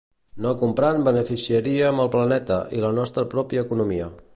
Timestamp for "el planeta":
2.07-2.61